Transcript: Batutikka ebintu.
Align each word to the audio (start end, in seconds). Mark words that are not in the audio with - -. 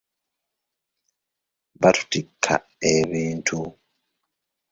Batutikka 1.81 2.53
ebintu. 2.95 3.59